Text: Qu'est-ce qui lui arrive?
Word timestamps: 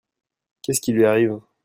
Qu'est-ce 0.63 0.81
qui 0.81 0.93
lui 0.93 1.05
arrive? 1.05 1.41